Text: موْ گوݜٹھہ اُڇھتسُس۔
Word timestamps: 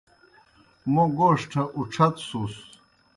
موْ 0.93 1.03
گوݜٹھہ 1.17 1.63
اُڇھتسُس۔ 1.77 2.55